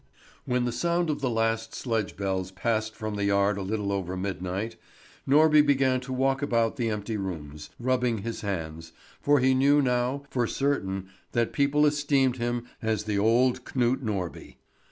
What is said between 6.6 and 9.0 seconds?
the empty rooms, rubbing his hands,